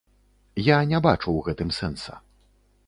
[0.67, 2.21] Я не бачу ў гэтым сэнса.